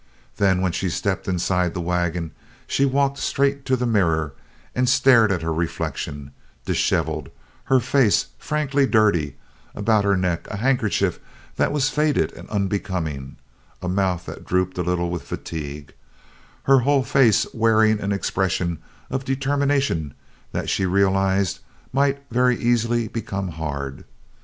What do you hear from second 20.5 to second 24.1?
that she realized might very easily become hard.